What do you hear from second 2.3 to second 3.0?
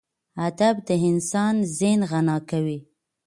کوي.